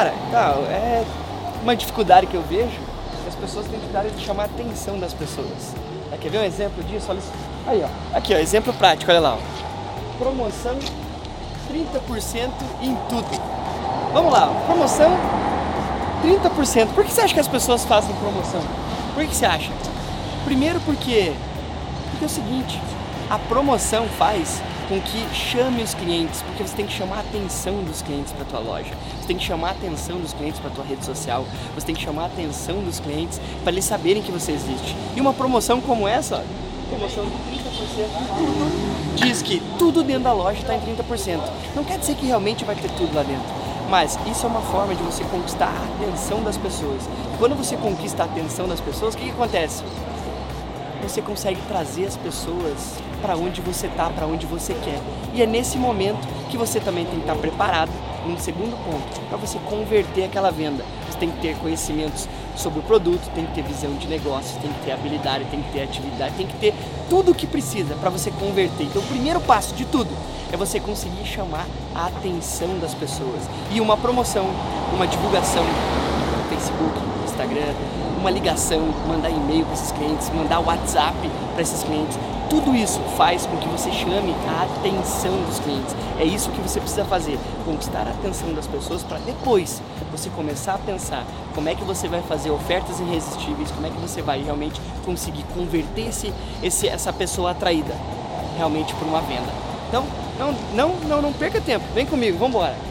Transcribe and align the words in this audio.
Cara, 0.00 0.14
tá, 0.30 0.54
é 0.70 1.04
uma 1.62 1.76
dificuldade 1.76 2.26
que 2.26 2.34
eu 2.34 2.40
vejo 2.48 2.70
é 2.70 3.28
as 3.28 3.34
pessoas 3.34 3.66
têm 3.66 3.74
dificuldade 3.74 4.08
de 4.12 4.24
chamar 4.24 4.44
a 4.44 4.46
atenção 4.46 4.98
das 4.98 5.12
pessoas. 5.12 5.74
É, 6.10 6.16
quer 6.16 6.30
ver 6.30 6.38
um 6.38 6.44
exemplo 6.44 6.82
disso? 6.84 7.08
Olha 7.10 7.18
isso. 7.18 7.30
Aí, 7.66 7.84
ó. 7.84 8.16
Aqui, 8.16 8.32
ó, 8.32 8.38
exemplo 8.38 8.72
prático, 8.72 9.10
olha 9.10 9.20
lá. 9.20 9.34
Ó. 9.34 10.18
Promoção 10.18 10.78
30% 11.70 12.48
em 12.80 12.96
tudo. 13.10 13.28
Vamos 14.14 14.32
lá, 14.32 14.46
promoção 14.64 15.10
30%. 16.24 16.94
Por 16.94 17.04
que 17.04 17.12
você 17.12 17.20
acha 17.20 17.34
que 17.34 17.40
as 17.40 17.48
pessoas 17.48 17.84
fazem 17.84 18.16
promoção? 18.16 18.62
Por 19.12 19.26
que 19.26 19.36
você 19.36 19.44
acha? 19.44 19.70
Primeiro 20.46 20.80
porque, 20.80 21.34
porque 22.12 22.24
é 22.24 22.26
o 22.26 22.30
seguinte, 22.30 22.80
a 23.28 23.38
promoção 23.38 24.06
faz 24.16 24.62
com 24.90 25.00
que 25.00 25.24
chame 25.32 25.84
os 25.84 25.94
clientes, 25.94 26.42
porque 26.42 26.64
você 26.64 26.74
tem 26.74 26.84
que 26.84 26.92
chamar 26.92 27.18
a 27.18 27.20
atenção 27.20 27.80
dos 27.84 28.02
clientes 28.02 28.32
para 28.32 28.44
tua 28.44 28.58
loja. 28.58 28.90
Você 29.20 29.28
tem 29.28 29.36
que 29.36 29.44
chamar 29.44 29.68
a 29.68 29.70
atenção 29.70 30.18
dos 30.18 30.32
clientes 30.32 30.58
para 30.58 30.68
tua 30.68 30.84
rede 30.84 31.04
social. 31.04 31.46
Você 31.76 31.86
tem 31.86 31.94
que 31.94 32.02
chamar 32.02 32.24
a 32.24 32.26
atenção 32.26 32.82
dos 32.82 32.98
clientes 32.98 33.40
para 33.62 33.70
eles 33.70 33.84
saberem 33.84 34.20
que 34.20 34.32
você 34.32 34.50
existe. 34.50 34.96
E 35.14 35.20
uma 35.20 35.32
promoção 35.32 35.80
como 35.80 36.08
essa, 36.08 36.44
promoção 36.88 37.24
de 37.24 37.30
30% 37.30 37.70
tudo, 38.36 39.14
diz 39.14 39.42
que 39.42 39.62
tudo 39.78 40.02
dentro 40.02 40.24
da 40.24 40.32
loja 40.32 40.58
está 40.58 40.74
em 40.74 40.80
30%. 40.80 41.38
Não 41.76 41.84
quer 41.84 41.96
dizer 41.96 42.16
que 42.16 42.26
realmente 42.26 42.64
vai 42.64 42.74
ter 42.74 42.90
tudo 42.90 43.14
lá 43.14 43.22
dentro. 43.22 43.46
Mas 43.88 44.18
isso 44.28 44.44
é 44.44 44.48
uma 44.48 44.60
forma 44.60 44.92
de 44.92 45.02
você 45.04 45.22
conquistar 45.22 45.68
a 45.68 46.04
atenção 46.04 46.42
das 46.42 46.56
pessoas. 46.56 47.08
Quando 47.38 47.54
você 47.54 47.76
conquista 47.76 48.24
a 48.24 48.26
atenção 48.26 48.66
das 48.66 48.80
pessoas, 48.80 49.14
o 49.14 49.18
que, 49.18 49.26
que 49.26 49.30
acontece? 49.30 49.84
Você 51.02 51.22
consegue 51.22 51.60
trazer 51.68 52.06
as 52.06 52.16
pessoas 52.16 53.00
para 53.20 53.36
onde 53.36 53.60
você 53.60 53.86
está, 53.86 54.08
para 54.10 54.26
onde 54.26 54.46
você 54.46 54.74
quer. 54.74 55.00
E 55.34 55.42
é 55.42 55.46
nesse 55.46 55.78
momento 55.78 56.26
que 56.48 56.56
você 56.56 56.80
também 56.80 57.04
tem 57.04 57.16
que 57.16 57.20
estar 57.20 57.36
preparado, 57.36 57.90
um 58.26 58.38
segundo 58.38 58.76
ponto, 58.84 59.20
para 59.28 59.38
você 59.38 59.58
converter 59.68 60.24
aquela 60.24 60.50
venda. 60.50 60.84
Você 61.08 61.18
tem 61.18 61.30
que 61.30 61.40
ter 61.40 61.56
conhecimentos 61.56 62.28
sobre 62.56 62.80
o 62.80 62.82
produto, 62.82 63.30
tem 63.34 63.46
que 63.46 63.54
ter 63.54 63.62
visão 63.62 63.92
de 63.94 64.06
negócio, 64.06 64.58
tem 64.60 64.72
que 64.72 64.84
ter 64.84 64.92
habilidade, 64.92 65.44
tem 65.46 65.62
que 65.62 65.72
ter 65.72 65.82
atividade, 65.82 66.34
tem 66.36 66.46
que 66.46 66.56
ter 66.56 66.74
tudo 67.08 67.32
o 67.32 67.34
que 67.34 67.46
precisa 67.46 67.94
para 67.94 68.10
você 68.10 68.30
converter. 68.30 68.84
Então, 68.84 69.02
o 69.02 69.06
primeiro 69.06 69.40
passo 69.40 69.74
de 69.74 69.84
tudo 69.84 70.10
é 70.52 70.56
você 70.56 70.78
conseguir 70.80 71.24
chamar 71.24 71.66
a 71.94 72.06
atenção 72.06 72.78
das 72.78 72.94
pessoas. 72.94 73.42
E 73.70 73.80
uma 73.80 73.96
promoção, 73.96 74.46
uma 74.94 75.06
divulgação 75.06 75.64
no 75.64 76.48
Facebook, 76.48 77.09
Instagram, 77.40 77.74
uma 78.18 78.30
ligação, 78.30 78.88
mandar 79.08 79.30
e-mail 79.30 79.64
para 79.64 79.74
esses 79.74 79.92
clientes, 79.92 80.30
mandar 80.30 80.60
WhatsApp 80.60 81.16
para 81.52 81.62
esses 81.62 81.82
clientes. 81.82 82.18
Tudo 82.50 82.74
isso 82.74 83.00
faz 83.16 83.46
com 83.46 83.56
que 83.56 83.68
você 83.68 83.90
chame 83.92 84.34
a 84.48 84.64
atenção 84.64 85.40
dos 85.44 85.60
clientes. 85.60 85.94
É 86.18 86.24
isso 86.24 86.50
que 86.50 86.60
você 86.60 86.80
precisa 86.80 87.04
fazer, 87.04 87.38
conquistar 87.64 88.06
a 88.06 88.10
atenção 88.10 88.52
das 88.52 88.66
pessoas 88.66 89.02
para 89.02 89.18
depois 89.18 89.80
você 90.10 90.28
começar 90.30 90.74
a 90.74 90.78
pensar 90.78 91.24
como 91.54 91.68
é 91.68 91.74
que 91.74 91.84
você 91.84 92.08
vai 92.08 92.20
fazer 92.22 92.50
ofertas 92.50 92.98
irresistíveis, 92.98 93.70
como 93.70 93.86
é 93.86 93.90
que 93.90 93.98
você 93.98 94.20
vai 94.20 94.42
realmente 94.42 94.80
conseguir 95.04 95.44
converter 95.54 96.08
esse, 96.08 96.32
esse, 96.62 96.88
essa 96.88 97.12
pessoa 97.12 97.52
atraída 97.52 97.94
realmente 98.56 98.92
por 98.94 99.06
uma 99.06 99.20
venda. 99.20 99.48
Então, 99.88 100.04
não, 100.38 100.52
não, 100.74 100.94
não, 101.08 101.22
não 101.22 101.32
perca 101.32 101.60
tempo. 101.60 101.84
Vem 101.94 102.04
comigo, 102.04 102.36
vamos 102.36 102.56
embora. 102.56 102.89